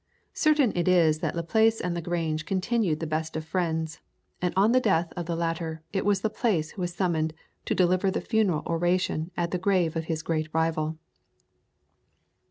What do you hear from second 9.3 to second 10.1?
at the grave of